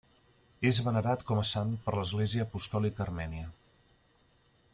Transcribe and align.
És 0.69 0.79
venerat 0.85 1.25
com 1.31 1.41
a 1.43 1.45
sant 1.49 1.75
per 1.83 1.95
l'Església 1.99 2.47
Apostòlica 2.49 3.07
Armènia. 3.09 3.55